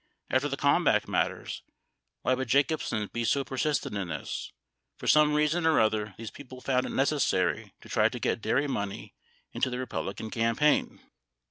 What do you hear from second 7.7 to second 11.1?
to try to get dairy money into the Republican campaign.